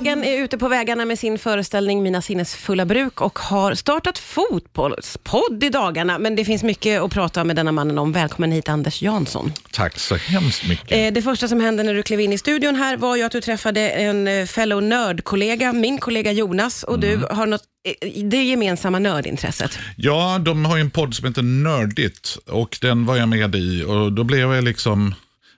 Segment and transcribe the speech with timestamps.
[0.00, 4.18] Hagen är ute på vägarna med sin föreställning Mina sinnes fulla bruk och har startat
[4.18, 6.18] fotbollspodd i dagarna.
[6.18, 8.12] Men det finns mycket att prata med denna mannen om.
[8.12, 9.52] Välkommen hit Anders Jansson.
[9.72, 10.92] Tack så hemskt mycket.
[10.92, 13.32] Eh, Det första som hände när du klev in i studion här var ju att
[13.32, 17.62] du träffade en eh, fellow nördkollega, min kollega Jonas, och du har något,
[18.02, 19.78] eh, det gemensamma nördintresset.
[19.96, 23.84] Ja, de har ju en podd som heter Nördigt och den var jag med i
[23.84, 25.14] och då blev jag liksom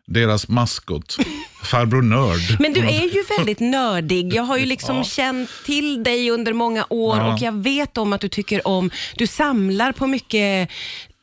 [0.06, 1.16] deras maskot,
[1.62, 2.60] farbror Nörd.
[2.60, 4.34] Men du är ju väldigt nördig.
[4.34, 5.04] Jag har ju liksom Ja.
[5.04, 7.32] känt till dig under många år Ja.
[7.35, 10.68] och jag vet om att du tycker om, du samlar på mycket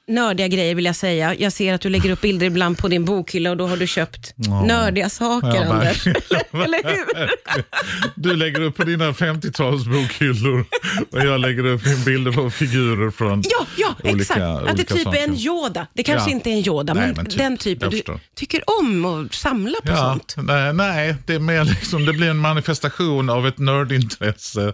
[0.09, 1.35] nördiga grejer vill jag säga.
[1.35, 3.87] Jag ser att du lägger upp bilder ibland på din bokhylla och då har du
[3.87, 4.65] köpt Ja.
[4.65, 6.07] nördiga saker Ja, Anders.
[6.07, 7.29] Eller hur?
[8.15, 10.65] Du lägger upp på dina 50-talsbokhyllor
[11.11, 14.39] och jag lägger upp min bilder på figurer från Ja, ja olika, exakt.
[14.41, 15.35] Att det typ är en.
[15.35, 15.87] Yoda.
[15.93, 16.35] Det kanske Ja.
[16.35, 17.37] inte är en Yoda, Nej, men, men typ.
[17.37, 17.89] den typen.
[17.89, 18.01] Du
[18.35, 20.35] tycker om att samla på Ja, sånt.
[20.47, 24.73] nej, nej, det är mer liksom, det blir en manifestation av ett nördintresse.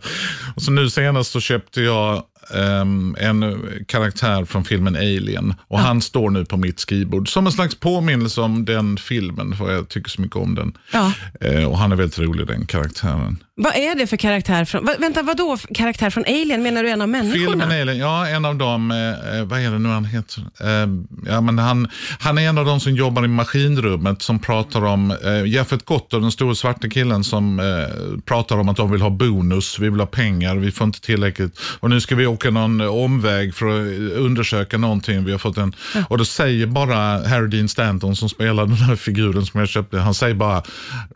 [0.55, 6.01] Och så nu senast så köpte jag ehm, en karaktär från filmen Alien och han
[6.01, 10.09] står nu på mitt skrivbord som en slags påminnelse om den filmen, för jag tycker
[10.09, 10.77] så mycket om den.
[10.93, 11.13] Ja.
[11.41, 13.37] Eh, och han är väldigt rolig den karaktären.
[13.57, 16.63] Vad är det för karaktär från, va, vänta vadå för karaktär från Alien?
[16.63, 17.51] Menar du en av människorna?
[17.51, 20.43] Filmen Alien, ja en av dem, eh, eh, vad är det nu han heter?
[20.61, 20.87] Eh,
[21.25, 21.87] ja, men han,
[22.19, 26.19] han är en av de som jobbar i maskinrummet som pratar om, eh, Jeffet Gotter,
[26.19, 29.99] den stora svarta killen som eh, pratar om att de vill ha bonus, vi vill
[29.99, 34.11] ha pengar, vi får inte tillräckligt och nu ska vi åka någon omväg för att
[34.17, 35.25] undersöka någonting.
[35.25, 35.75] Vi har fått en,
[36.09, 39.99] Och då säger bara Harry Dean Stanton som spelar den här figuren som jag köpte,
[39.99, 40.63] han säger bara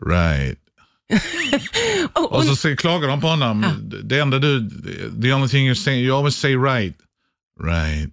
[0.06, 0.58] right.
[2.12, 3.66] Och- och- så säger- klagar de på honom.
[4.02, 4.70] Det enda du,
[5.22, 6.96] the only thing you say, you always say right.
[7.64, 8.10] Right.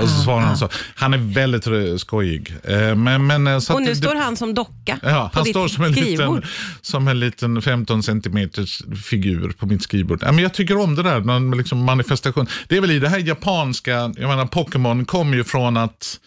[0.00, 0.68] Och så svarar han så.
[0.94, 2.54] Han är väldigt skojig.
[2.64, 5.44] Eh, Men, men, eh, så och nu det- står han som docka Ja, på han
[5.44, 6.46] ditt står som en, liten, skrivbord.
[6.80, 10.18] som en liten 15 centimeters figur på mitt skrivbord.
[10.22, 12.46] Ja, men jag tycker om det där, någon liksom manifestation.
[12.68, 16.20] Det är väl i det här japanska, jag menar Pokémon kommer ju från att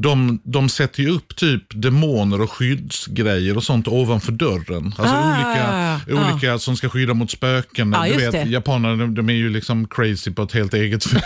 [0.00, 4.94] de, de sätter ju upp typ demoner och skyddsgrejer och sånt ovanför dörren.
[4.98, 6.30] Alltså Ah, olika, ja.
[6.32, 7.92] olika som ska skydda mot spöken.
[7.92, 8.42] Ja, du vet, det.
[8.42, 11.22] japanerna de, de är ju liksom crazy på ett helt eget sätt.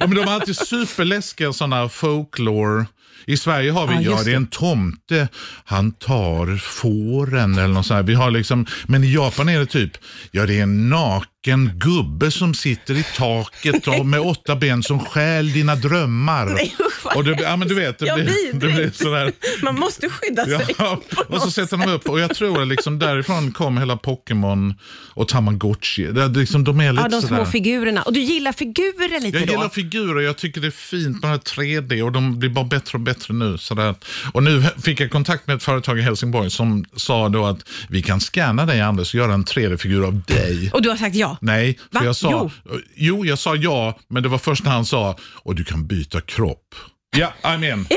[0.00, 2.84] ja, men de har alltid superläskiga sådana folklore.
[3.26, 5.28] I Sverige har vi, Ja, ja, det är en tomte,
[5.64, 8.02] han tar fåren eller något sånt här.
[8.02, 9.90] Vi har liksom, men i Japan är det typ,
[10.30, 15.00] ja det är en naken gubbe som sitter i taket och med åtta ben som
[15.00, 16.46] stjäl dina drömmar.
[16.46, 16.74] Nej,
[17.14, 19.32] och det, ja, men du vet, det blir, det blir sådär.
[19.62, 20.74] Man måste skydda sig.
[20.78, 24.74] Ja, och så sätter de upp, och jag tror att liksom därifrån kom hela Pokémon
[25.14, 26.06] och Tamagotchi.
[26.06, 27.36] Det, liksom, de är lite Ja, de sådär.
[27.36, 28.02] små figurerna.
[28.02, 29.52] Och du gillar figurer lite Jag då?
[29.52, 32.64] gillar figurer, jag tycker det är fint med det här 3D och de blir bara
[32.64, 33.58] bättre och bättre nu.
[33.58, 33.94] Sådär.
[34.32, 37.58] Och nu fick jag kontakt med ett företag i Helsingborg som sa då att
[37.88, 40.70] vi kan scanna dig Anders och göra en 3D-figur av dig.
[40.72, 41.36] Och du har sagt ja?
[41.40, 42.04] Nej, för Va?
[42.04, 42.30] jag sa,
[42.64, 42.78] Jo.
[42.96, 43.24] jo.
[43.26, 46.74] jag sa ja, men det var först när han sa, och du kan byta kropp.
[47.16, 47.86] Ja, I'm in.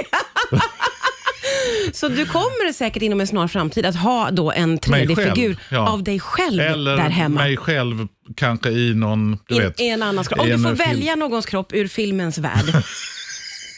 [1.94, 5.58] Så du kommer säkert inom en snar framtid att ha då en Mig själv, 3D-figur
[5.70, 5.88] ja.
[5.90, 7.42] av dig själv Eller där hemma?
[7.42, 9.80] mig själv, kanske i någon, du I, vet.
[9.80, 10.40] I en annans kropp.
[10.40, 10.78] Om du får film.
[10.78, 12.66] välja någons kropp ur filmens värld,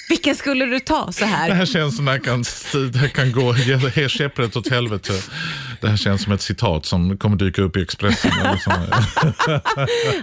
[0.09, 1.49] vilken skulle du ta så Det här?
[1.51, 2.43] här känns som det här kan,
[2.91, 5.13] det här kan gå he- käpprätt åt helvete.
[5.81, 8.31] Det här känns som ett citat som kommer dyka upp i Expressen.
[8.39, 8.71] Eller så.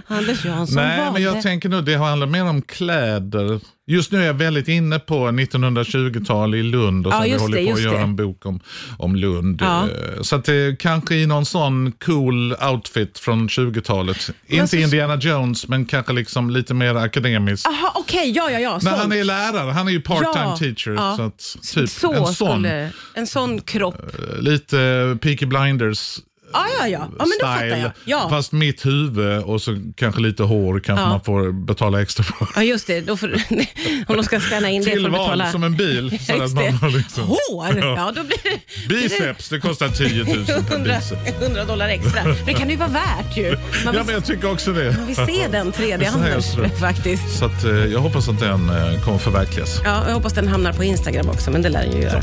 [0.13, 1.11] Anders Jansson Nej, valde.
[1.13, 3.59] men jag tänker nu, det handlar mer om kläder.
[3.87, 7.41] Just nu är jag väldigt inne på 1920-tal i Lund och Ja, så just vi
[7.43, 8.03] håller det, på att göra det.
[8.03, 8.59] en bok om,
[8.97, 9.61] om Lund.
[9.61, 9.83] Ja.
[9.83, 14.29] Eh, Så att det kanske i någon sån cool outfit från 20-talet.
[14.47, 17.67] Inte så- Indiana Jones, men kanske liksom lite mer akademisk.
[17.67, 18.71] Jaha, okej, ja, ja, ja.
[18.71, 18.95] Nej, sånt.
[18.97, 20.91] han är lärare, han är ju part-time Ja, teacher.
[20.91, 21.15] ja.
[21.17, 22.35] Så att, typ så en sån.
[22.35, 23.95] skulle en sån kropp.
[24.39, 26.19] lite Peaky Blinders
[26.55, 26.99] Ja, ja, ja.
[27.19, 27.77] ja men då fattar style.
[27.77, 27.91] jag.
[28.05, 28.29] Ja.
[28.29, 31.09] Fast mitt huvud och så kanske lite hår kanske Ja.
[31.09, 32.47] man får betala extra för.
[32.55, 33.01] ja, just det.
[33.01, 33.27] Då får,
[34.07, 35.51] om de ska scanna in det får du Tillval betala...
[35.51, 36.19] som en bil.
[36.25, 36.71] Så att Just man det.
[36.71, 37.77] har liksom, Hår?
[37.97, 38.87] Ja, då blir det...
[38.89, 41.41] biceps, det kostar 10 000 per 100, biceps.
[41.43, 42.23] 100 dollar extra.
[42.23, 43.49] Men det kan ju vara värt ju.
[43.51, 44.97] Man Ja, vill, men jag tycker också det.
[44.97, 46.69] man vill se den 3D Så här så.
[46.79, 47.37] faktiskt.
[47.39, 49.81] Så att, eh, jag hoppas att den eh, kommer förverkligas.
[49.83, 52.19] Ja, jag hoppas den hamnar på Instagram också, men det lär den ju göra.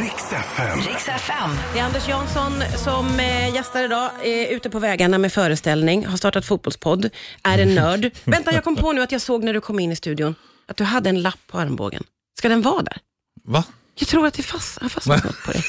[0.00, 0.78] Riks FM.
[0.88, 1.50] Riks FM.
[1.74, 6.16] Det är Anders Jansson som eh, gästar idag, är ute på vägarna med föreställning, har
[6.16, 7.10] startat fotbollspodd,
[7.42, 8.10] är en nörd.
[8.24, 10.34] Vänta, jag kom på nu att jag såg när du kom in i studion
[10.66, 12.04] att du hade en lapp på armbågen.
[12.38, 12.96] Ska den vara där?
[13.44, 13.64] Va?
[13.94, 15.62] Jag tror att det fast, har fastnat något på dig.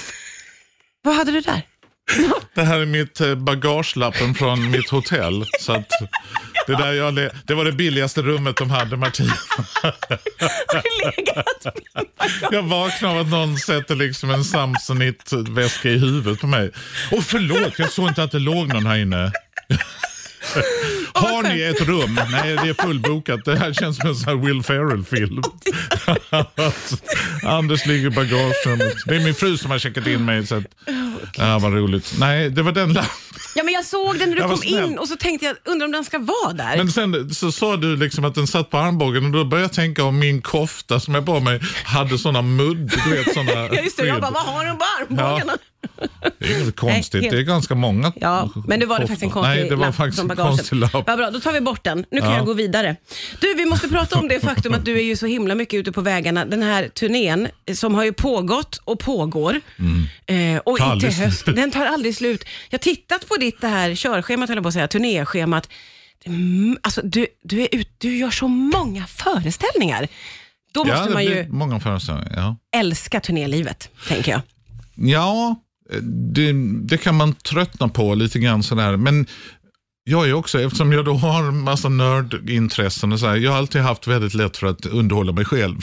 [1.02, 1.68] Vad hade du där?
[2.56, 5.46] Det här är mitt eh, bagagelappen från mitt hotell.
[5.60, 5.88] Så att
[6.68, 9.34] Det, där jag, le- det var det billigaste rummet de hade, Martina.
[12.52, 16.72] Jag vaknade av att någon sätter liksom en Samsonite-väska i huvudet på mig.
[17.12, 19.32] Och förlåt, jag såg inte att det låg någon här inne.
[21.14, 22.20] Har ni ett rum?
[22.32, 23.46] Nej, det är fullbokat.
[23.46, 25.42] Det här känns som en sån här Will Ferrell-film.
[27.44, 28.96] Anders ligger i bagagerummet.
[29.06, 30.48] Det är min fru som har checkat in mig.
[30.48, 30.64] Så att,
[31.38, 32.14] ja, vad roligt.
[32.20, 32.98] Nej, det var den.
[33.56, 35.86] Ja, men jag såg den när du Jag kom in och så tänkte jag, undrar
[35.86, 36.78] om den ska vara där.
[36.78, 39.74] Men sen så sa du liksom att den satt på armbågen och då började jag
[39.74, 42.92] tänka om min kofta som jag bar mig hade såna mudd.
[43.06, 44.06] Du vet, såna ja, just det.
[44.06, 45.58] Jag bara, vad har den på armbågarna?
[46.40, 47.22] Det är inget konstigt.
[47.22, 49.76] helt- Det är ganska många Ja, men det var det faktiskt en konstig Nej, det
[49.76, 50.58] var lapp faktiskt från bagaget.
[50.58, 51.04] konstig lapp.
[51.08, 52.06] Ja, bra, då tar vi bort den.
[52.12, 52.38] Nu kan Ja.
[52.38, 52.96] jag gå vidare.
[53.42, 55.92] Du, vi måste prata om det faktum att du är ju så himla mycket ute
[55.92, 56.46] på vägarna.
[56.46, 59.62] Den här turnén eh, som har ju pågått och pågår.
[60.26, 61.40] Eh, och Tar inte höst.
[61.44, 61.56] slut.
[61.56, 62.44] Den tar aldrig slut.
[62.70, 65.70] Jag har tittat på ditt det här körschemat, höll jag på att säga, turnéschemat.
[66.26, 70.08] Mm, alltså, du, du, är ut, du gör så många föreställningar.
[70.74, 72.34] Då måste Ja, man ju många föreställningar.
[72.36, 72.56] Ja.
[72.80, 74.42] älska turnélivet, tänker jag.
[74.96, 75.56] Ja,
[76.02, 76.54] det,
[76.88, 78.98] det kan man tröttna på lite grann sådär.
[78.98, 79.26] Men
[80.04, 83.82] jag är också, eftersom jag då har massa nördintressen och så här, jag har alltid
[83.82, 85.78] haft väldigt lätt för att underhålla mig själv.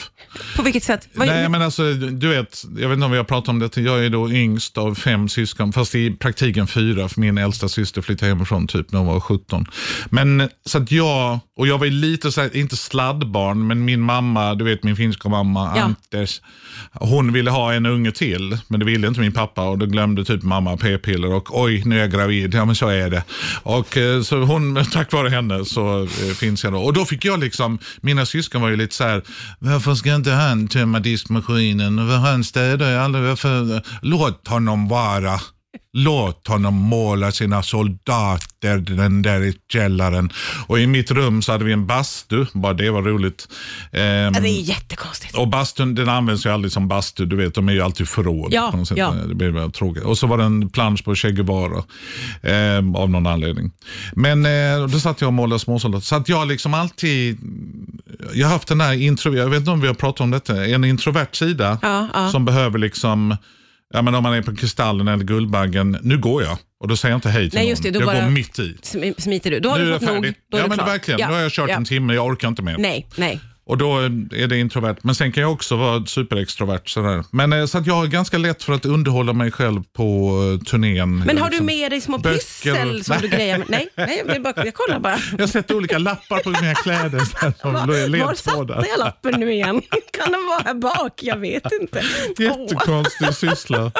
[0.55, 1.07] På vilket sätt?
[1.13, 3.77] Vad- Nej men alltså, du vet, jag vet inte om vi har pratat om det,
[3.77, 8.01] jag är då yngst av fem syskon, fast i praktiken fyra, för min äldsta syster
[8.01, 9.65] flyttade hemifrån typ när hon var 17.
[10.09, 14.55] Men så att jag, och jag var lite så här, inte sladdbarn, men min mamma,
[14.55, 15.81] du vet min finska mamma, Ja.
[16.13, 16.41] Anders,
[16.93, 20.25] hon ville ha en unge till, men det ville inte min pappa och då glömde
[20.25, 23.23] typ mamma p-piller och oj, nu är jag gravid, ja men så är det.
[23.63, 26.79] Och eh, Eh, så hon, tack vare henne så eh, finns jag då.
[26.79, 29.23] Och då fick jag liksom, mina syskon var ju lite så här,
[29.59, 31.99] varför ska inte han tömma diskmaskinen?
[31.99, 33.81] Han städar ju aldrig, varför?
[34.01, 35.39] Låt honom vara.
[35.93, 40.29] Låt honom måla sina soldater den där i källaren.
[40.67, 43.47] Och i mitt rum så hade vi en bastu, bara det var roligt.
[43.91, 45.37] Ja, det är jättekonstigt.
[45.37, 48.53] och bastun den används ju aldrig som bastu, du vet de är ju alltid förråd.
[48.53, 48.97] Ja, på något sätt.
[48.97, 49.11] ja.
[49.11, 50.03] Det blir bara tråkigt.
[50.03, 51.83] Och så var det en plansch på Che Guevara
[52.41, 53.71] eh, av någon anledning.
[54.13, 56.05] Men eh, då satt jag och målade småsoldater.
[56.05, 57.37] Så att jag liksom alltid,
[58.33, 60.65] jag har haft den här intro, jag vet inte om vi har pratat om detta,
[60.65, 62.29] en introvert sida ja.
[62.31, 63.35] som behöver liksom,
[63.93, 66.57] ja men om man är på Kristallen eller Guldbaggen, nu går jag.
[66.79, 67.69] Och då säger jag inte hej till Nej, någon.
[67.69, 68.77] just det, då jag bara- går mitt i.
[68.83, 69.59] Sm- Smiter du.
[69.59, 70.33] Då har Nu du är fått nog.
[70.51, 71.75] Då är Ja men verkligen, Ja, nu har jag kört ja.
[71.75, 72.77] en timme, jag orkar inte mer.
[72.77, 73.39] Nej, nej.
[73.69, 74.95] Och då är det introvert.
[75.01, 76.81] Men sen kan jag också vara superextrovert.
[76.89, 77.23] Sådär.
[77.31, 80.59] Men, eh, så att jag har ganska lätt för att underhålla mig själv på uh,
[80.59, 81.19] turnén.
[81.19, 81.65] Men har du Liksom.
[81.65, 82.37] med dig små Böcker.
[82.37, 83.29] pyssel som Nej.
[83.29, 83.67] du grejer med?
[83.69, 85.17] Nej, nej jag, bara, jag kollar bara.
[85.37, 87.19] Jag sätter olika lappar på mina kläder.
[87.19, 89.81] Så här, som Var, var satte jag lappen nu igen?
[90.11, 91.13] Kan den vara här bak?
[91.23, 92.03] Jag vet inte.
[92.43, 93.91] Jättekonstig syssla.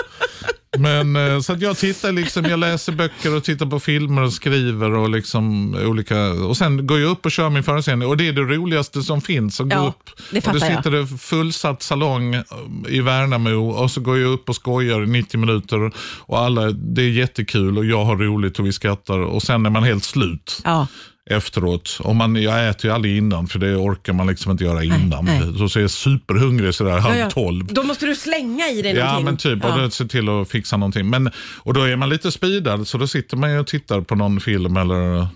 [0.79, 4.33] Men eh, så att jag tittar liksom, jag läser böcker och tittar på filmer och
[4.33, 6.31] skriver och liksom olika.
[6.31, 9.21] Och sen går jag upp och kör min föreställning och det är det roligaste som
[9.21, 9.59] finns.
[9.61, 10.09] Att gå Ja, upp.
[10.31, 10.77] det och då fattar jag.
[10.77, 12.41] sitter det fullsatt salong eh,
[12.87, 17.01] i Värnamo och så går jag upp och skojar i 90 minuter och alla, det
[17.01, 20.61] är jättekul och jag har roligt och vi skrattar och sen är man helt slut
[20.63, 20.87] Ja,
[21.29, 21.97] efteråt.
[22.03, 25.25] Och man, jag äter ju aldrig innan för det orkar man liksom inte göra innan.
[25.25, 25.41] nej.
[25.57, 27.29] Så, så är jag superhungrig sådär halv ja, ja.
[27.29, 27.65] tolv.
[27.73, 29.25] Då måste du slänga i dig Ja någonting.
[29.25, 29.77] men typ, och Ja.
[29.77, 31.09] då se till att fixa någonting.
[31.09, 34.15] Men, och då är man lite speedad så då sitter man ju och tittar på
[34.15, 35.27] någon film eller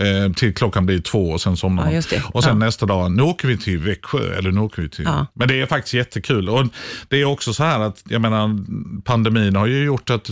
[0.00, 2.22] eh, till klockan blir två och sen somnar Ja, man.
[2.32, 2.66] Och sen Ja.
[2.66, 5.04] nästa dag, nu åker vi till Växjö eller nu åker vi till...
[5.04, 5.26] Ja.
[5.34, 6.48] Men det är faktiskt jättekul.
[6.48, 6.66] Och
[7.08, 8.58] det är också så här att, jag menar,
[9.04, 10.30] pandemin har ju gjort att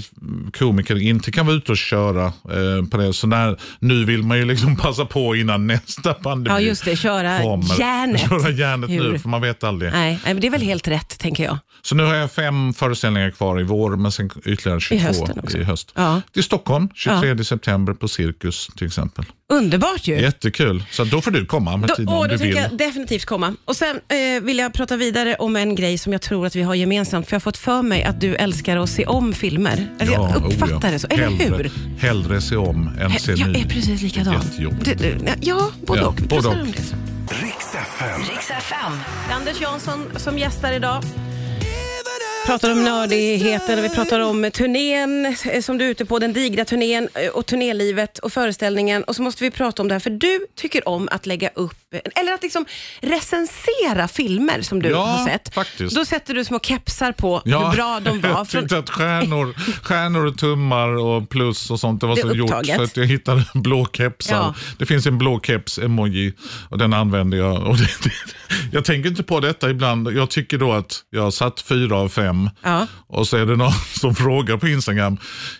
[0.58, 3.12] komiker inte kan vara ute och köra eh, på det.
[3.12, 6.96] Så när, nu vill man ju liksom passa på innan nästa pandemi Ja, just det.
[6.96, 7.80] Köra kommer.
[7.80, 8.20] järnet.
[8.28, 9.12] Köra järnet Hur?
[9.12, 9.92] nu, för man vet aldrig.
[9.92, 11.58] Nej, men det är väl helt rätt, tänker jag.
[11.82, 15.58] Så nu har jag fem föreställningar kvar i vår, men sen ytterligare 22 hösten också.
[15.58, 15.92] i höst.
[15.94, 16.22] Ja.
[16.32, 19.24] Till Stockholm, 23 september på Cirkus till exempel.
[19.52, 20.20] Underbart ju.
[20.20, 20.84] Jättekul.
[20.90, 22.68] Så då får du komma med Då, tiden åh, om då du tänker vill.
[22.70, 23.54] jag definitivt komma.
[23.64, 26.62] Och Sen eh, vill jag prata vidare om en grej som jag tror att vi
[26.62, 27.26] har gemensamt.
[27.28, 29.88] För Jag har fått för mig att du älskar att se om filmer.
[30.00, 30.90] Eller jag oh uppfattar ja.
[30.90, 31.06] det så.
[31.06, 31.70] Eller hellre, hur?
[32.00, 33.60] Hellre se om än se Jag ny.
[33.60, 34.34] är precis likadan.
[34.34, 34.84] Jättejobbigt.
[34.84, 36.20] Du, du, ja, både Ja, och.
[36.20, 36.66] Vi både pratar och.
[36.66, 36.98] om det sen.
[37.42, 38.20] Riks FM.
[38.30, 38.92] Riks FM.
[39.32, 41.02] Anders Jansson som gästar idag.
[42.48, 46.32] Pratar om nördigheten och vi pratar om turnén eh, som du är ute på, den
[46.32, 49.04] digra turnén eh, och turnélivet och föreställningen.
[49.04, 51.76] Och så måste vi prata om det här, för du tycker om att lägga upp,
[52.14, 52.64] eller att liksom
[53.00, 55.54] recensera filmer som du Ja, har sett.
[55.54, 55.94] faktiskt.
[55.96, 58.30] Då sätter du små kepsar på hur bra de var.
[58.30, 62.32] jag tyckte att stjärnor, stjärnor och tummar och plus och sånt det var Det så
[62.34, 62.76] gjort upptaget.
[62.76, 64.36] så att jag hittade blå kepsar.
[64.36, 64.54] Ja.
[64.78, 66.32] Det finns en blå keps-emoji
[66.70, 67.62] och den använder jag.
[67.68, 68.12] Och det, det,
[68.72, 70.12] jag tänker inte på detta ibland.
[70.12, 72.50] Jag tycker då att jag satt fyra av fem Instagram.
[72.62, 72.86] Ja.
[73.06, 75.18] Och så är det någon som frågar på Instagram,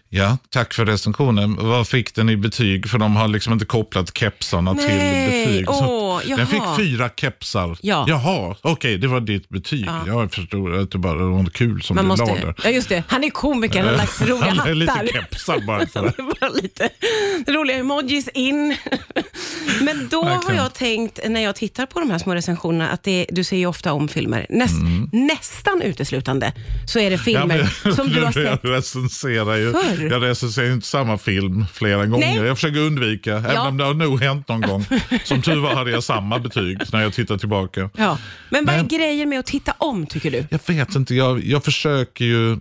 [0.08, 2.90] ja, tack för recensionen, vad fick den i betyg?
[2.90, 5.70] För de har liksom inte kopplat kepsarna Nej, till betyg.
[5.70, 7.76] Åh, den fick fyra kepsar.
[7.82, 8.04] Ja.
[8.08, 9.86] Jaha, okej, det var ditt betyg.
[9.86, 10.02] Ja.
[10.06, 13.02] Jag förstår att det bara var kul som Man du måste, la ja, just det.
[13.08, 15.06] Han är komiker, han har lagt roliga Han är lite hattar.
[15.06, 15.78] kepsar bara.
[15.88, 16.22] Det.
[16.40, 16.88] bara lite
[17.46, 18.76] roliga emojis in.
[19.80, 23.26] Men då har jag tänkt, när jag tittar på de här små recensionerna, att det,
[23.30, 24.46] du ser ju ofta om filmer.
[24.50, 24.74] Näst,
[25.12, 26.52] Nästan uteslutande
[26.86, 28.60] så är det filmer men- som du har sett.
[28.62, 30.10] Jag recenserar ju Förr.
[30.10, 32.26] jag recenserar ju inte samma film flera gånger.
[32.26, 32.46] Nej.
[32.46, 34.84] Jag försöker undvika, även om det har nog hänt någon gång.
[35.24, 37.90] Som tur var hade jag samma betyg när jag tittar tillbaka.
[37.96, 38.18] Ja.
[38.50, 40.44] Men vad är grejen med att titta om, tycker du?
[40.50, 42.56] Jag vet inte, jag, jag försöker ju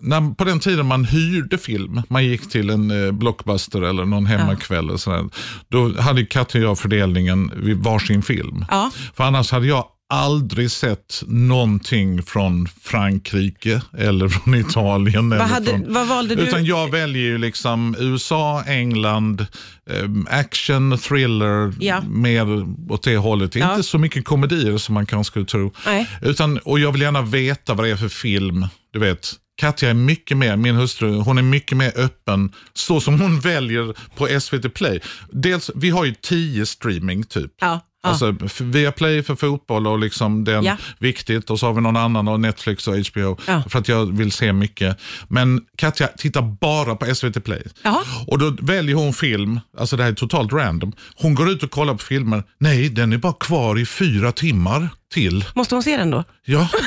[0.00, 4.26] när, på den tiden man hyrde film, man gick till en eh, blockbuster eller någon
[4.26, 5.24] hemmakväll, och sådär,
[5.68, 8.64] då hade Katja och jag fördelningen vid varsin film.
[8.70, 8.90] Ja.
[9.16, 15.32] För annars hade jag aldrig sett någonting från Frankrike eller från Italien.
[15.32, 16.42] eller hade- från, vad valde du?
[16.42, 19.46] Utan jag väljer ju liksom USA, England,
[19.90, 22.00] eh, action, thriller, Ja.
[22.08, 23.54] mer åt det hållet.
[23.54, 23.70] Ja.
[23.70, 25.72] Inte så mycket komedier som man kanske skulle tro.
[25.86, 26.08] Nej.
[26.22, 28.66] Utan, och jag vill gärna veta vad det är för film.
[28.92, 32.52] Du vet, Katja är mycket mer, min hustru, hon är mycket mer öppen.
[32.74, 35.00] Så som hon väljer på SVT Play.
[35.32, 37.50] Dels, vi har ju tio streaming typ.
[37.60, 37.80] Ja.
[38.02, 40.76] Alltså f- Viaplay för fotboll och liksom det är Ja.
[40.98, 41.50] viktigt.
[41.50, 43.38] Och så har vi någon annan och Netflix och HBO.
[43.46, 43.62] Ja.
[43.68, 44.98] För att jag vill se mycket.
[45.28, 47.62] Men Katja tittar bara på SVT Play.
[47.82, 48.00] Jaha.
[48.26, 50.92] Och då väljer hon film, alltså det här är totalt random.
[51.16, 52.42] Hon går ut och kollar på filmer.
[52.58, 55.44] Nej, den är bara kvar i fyra timmar till.
[55.54, 56.24] Måste hon se den då?
[56.44, 56.68] Ja.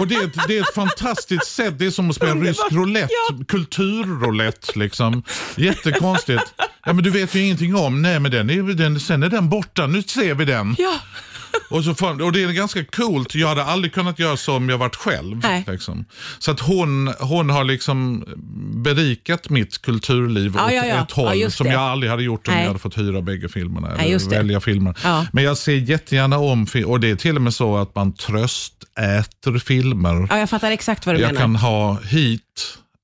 [0.00, 1.78] Och det är, ett, det är ett fantastiskt sätt.
[1.78, 3.14] Det är som att spela rysk roulette,
[3.48, 4.78] kulturroulette.
[4.78, 5.22] Liksom.
[5.56, 6.42] Jättekonstigt.
[6.84, 8.02] Ja, men du vet ju ingenting om.
[8.02, 9.86] Nej, men den är, den, sen är den borta.
[9.86, 10.76] Nu ser vi den.
[10.78, 10.94] Ja.
[11.70, 13.34] Och, så får, och det är ganska coolt.
[13.34, 15.42] Jag hade aldrig kunnat göra så om jag varit själv.
[15.66, 16.04] Liksom.
[16.38, 18.24] Så att hon, hon har liksom
[18.74, 21.02] berikat mitt kulturliv Ja, åt ja, ja.
[21.02, 22.62] ett håll som jag aldrig hade gjort om Nej.
[22.62, 23.90] jag hade fått hyra bägge filmerna.
[23.96, 24.94] Eller välja filmer.
[25.32, 29.58] Men jag ser jättegärna om och det är till och med så att man tröstäter
[29.58, 30.26] filmer.
[30.30, 31.40] ja, jag fattar exakt vad du Jag menar.
[31.40, 32.40] kan ha Heat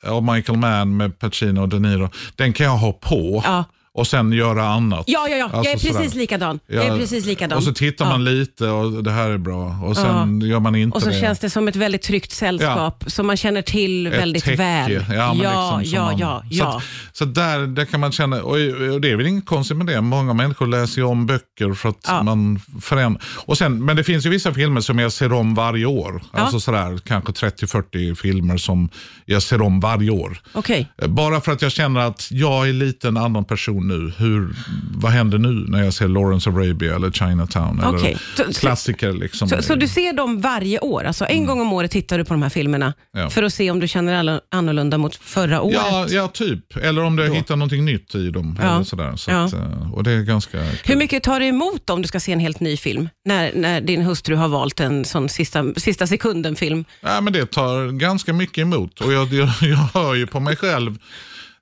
[0.06, 2.10] av Michael Mann med Pacino och De Niro.
[2.36, 3.64] Den kan jag ha på Ja.
[3.96, 5.04] Och sen göra annat.
[5.06, 5.50] Ja, ja, ja.
[5.52, 6.18] jag är Alltså precis sådär.
[6.20, 6.58] likadan.
[6.66, 7.58] Jag är Ja, precis likadan.
[7.58, 8.10] Och så tittar Ja.
[8.10, 11.20] man lite och det här är bra och sen gör man inte Och så det.
[11.20, 14.56] känns det som ett väldigt tryggt sällskap som man känner till Ett väldigt täcke.
[14.56, 14.92] väl.
[15.08, 16.82] Ja, ja, liksom som ja, man- ja, Så, ja.
[17.12, 18.50] så där, där kan man känna, och,
[18.92, 20.00] och det är väl inget konstigt med det.
[20.00, 22.22] Många människor läser ju om böcker för att Ja.
[22.22, 23.22] man förändrar.
[23.46, 26.22] Och sen, men det finns ju vissa filmer som jag ser om varje år.
[26.32, 26.38] Ja.
[26.38, 28.88] Alltså sådär, kanske 30-40 filmer som
[29.24, 30.38] jag ser om varje år.
[30.52, 30.92] Okej.
[31.08, 34.12] Bara för att jag känner att jag är lite en annan person nu.
[34.18, 34.54] Hur,
[34.94, 37.80] vad händer nu när jag ser Lawrence of Arabia eller Chinatown?
[37.80, 38.18] Eller
[38.52, 39.12] så- klassiker.
[39.12, 39.48] Liksom.
[39.48, 41.04] Så, så du ser dem varje år?
[41.04, 43.30] Alltså en gång om året tittar du på de här filmerna Ja.
[43.30, 45.76] för att se om du känner annorlunda mot förra året?
[45.76, 46.76] Ja, ja, typ.
[46.76, 48.58] Eller om du hittar någonting nytt i dem.
[48.62, 48.74] Ja.
[48.74, 49.16] Eller sådär.
[49.16, 50.68] Så att, eh, och det är ganska kul.
[50.84, 53.08] Hur mycket tar det emot om du ska se en helt ny film?
[53.24, 56.84] När, när din hustru har valt en sån sista, sista sekunden-film?
[57.00, 59.00] Ja, men det tar ganska mycket emot.
[59.00, 60.98] Och jag, jag, jag hör ju på mig själv.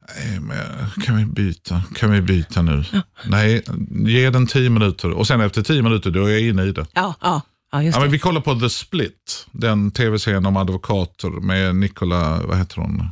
[0.09, 1.83] Nej, men kan vi byta?
[1.95, 2.85] Kan vi byta nu?
[3.27, 3.63] Nej,
[4.07, 5.11] ge den tio minuter.
[5.11, 6.87] Och sen efter tio minuter då är jag inne i det.
[6.93, 7.43] Ja, ja,
[7.73, 12.59] ja Ja, men vi kollar på The Split, den tv-serien om advokater med Nicola, vad
[12.59, 13.09] heter hon?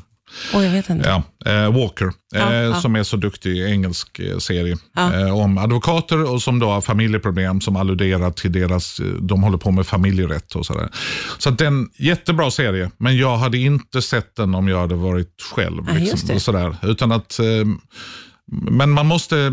[0.55, 1.09] Oj, jag vet inte.
[1.09, 2.75] Ja, eh, Walker, Ja, eh, ja.
[2.81, 7.61] som är så duktig engelsk eh, serie eh, om advokater och som då har familjeproblem
[7.61, 10.89] som alluderar till deras, eh, de håller på med familjerätt och sådär.
[11.39, 15.43] Så att den, jättebra serie, men jag hade inte sett den om jag hade varit
[15.55, 15.95] själv.
[15.99, 16.77] Liksom, och sådär.
[16.83, 17.47] Utan att, eh,
[18.53, 19.53] men man måste,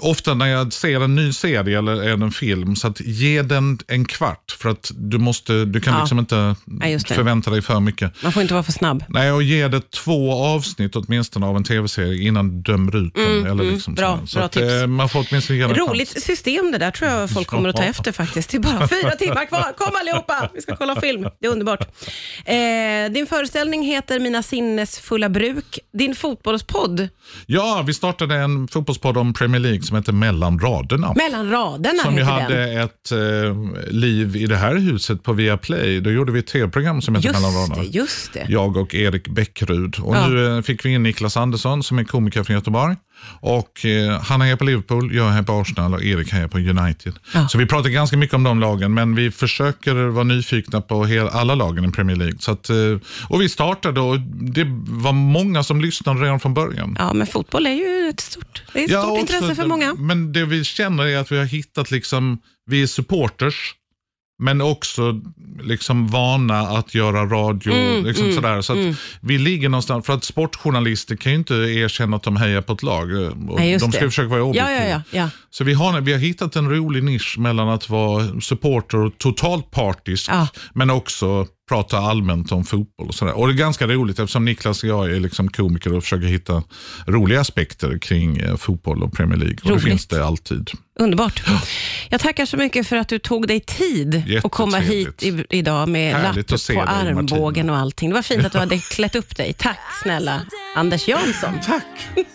[0.00, 4.04] ofta när jag ser en ny serie eller en film, så att ge den en
[4.04, 4.56] kvart.
[4.58, 6.00] För att du, måste, du kan Ja.
[6.00, 8.22] liksom inte Ja, förvänta dig för mycket.
[8.22, 9.04] Man får inte vara för snabb.
[9.08, 13.46] Nej, och ge det två avsnitt åtminstone av en tv-serie innan du dömer ut den.
[13.46, 14.26] eller liksom Mm, bra, sådär.
[14.26, 14.72] så bra att, tips.
[14.72, 15.88] eh, man får åtminstone ge en chans.
[15.90, 18.50] Roligt system det där tror jag folk kommer att ta efter faktiskt.
[18.50, 19.72] Det är bara fyra timmar kvar.
[19.76, 21.26] Kom allihopa, vi ska kolla film.
[21.40, 21.80] Det är underbart.
[22.44, 25.78] Eh, din föreställning heter Mina sinnesfulla bruk.
[25.98, 27.08] Din fotbollspodd,
[27.46, 31.14] Ja, vi startade en fotbollspodd om Premier League som heter Mellan raderna.
[31.16, 32.78] Mellan raderna som ju hade den.
[32.80, 36.00] ett eh, liv i det här huset på Viaplay.
[36.00, 37.82] Då gjorde vi ett tv-program som heter Mellan Just raderna.
[37.82, 38.46] det, just det.
[38.48, 39.96] Jag och Erik Bäckrud.
[40.02, 40.28] Och Ja.
[40.28, 42.96] nu eh, fick vi in Niklas Andersson som är komiker från Göteborg.
[43.40, 47.12] Och eh, Han är på Liverpool, jag är på Arsenal och Erik är på United.
[47.34, 47.48] Ja.
[47.48, 51.28] Så vi pratar ganska mycket om de lagen, men vi försöker vara nyfikna på hel,
[51.28, 52.38] alla lagen i Premier League.
[52.38, 52.76] Så att, eh,
[53.28, 56.96] och vi startade och det var många som lyssnade redan från början.
[56.98, 59.94] Ja, men fotboll är ju ett stort, det är ett stort också intresse för många.
[59.94, 63.74] Men det vi känner är att vi har hittat, liksom, vi är supporters,
[64.40, 65.20] men också
[65.62, 67.72] liksom vana att göra radio.
[67.72, 68.60] Mm, liksom sådär.
[68.60, 72.62] Så att Vi ligger någonstans, för att sportjournalister kan ju inte erkänna att de hejar
[72.62, 73.10] på ett lag.
[73.12, 74.10] Och Nej, de ska det.
[74.10, 74.72] försöka vara objektiva.
[74.72, 75.02] ja, ja.
[75.10, 75.30] ja.
[75.50, 79.70] Så vi har, vi har hittat en rolig nisch mellan att vara supporter och totalt
[79.70, 80.30] partisk,
[80.74, 83.08] men också prata allmänt om fotboll.
[83.08, 83.32] Och, sådär.
[83.38, 86.62] och det är ganska roligt eftersom Niklas och jag är liksom komiker och försöker hitta
[87.06, 89.56] roliga aspekter kring eh, fotboll och Premier League.
[89.62, 89.84] Och det Roligt.
[89.84, 90.70] finns det alltid.
[90.98, 91.42] Underbart.
[92.08, 95.88] Jag tackar så mycket för att du tog dig tid att komma hit i, idag
[95.88, 97.72] med Härligt lapp på dig, armbågen Martina.
[97.72, 98.08] och allting.
[98.08, 99.52] Det var fint att du hade klätt upp dig.
[99.52, 100.40] Tack snälla
[100.76, 101.60] Anders Jansson.
[101.66, 102.26] Tack!